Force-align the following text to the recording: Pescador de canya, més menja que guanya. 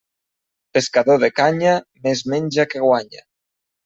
Pescador 0.77 1.19
de 1.23 1.29
canya, 1.39 1.73
més 2.07 2.23
menja 2.31 2.65
que 2.73 2.81
guanya. 2.87 3.23